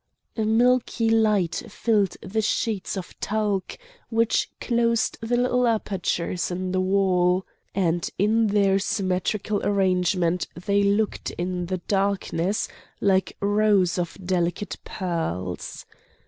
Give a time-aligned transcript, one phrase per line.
[0.35, 3.77] A milky light filled the sheets of talc
[4.09, 11.29] which closed the little apertures in the wall, and in their symmetrical arrangement they looked
[11.37, 12.67] in the darkness
[12.99, 15.85] like rows of delicate pearls.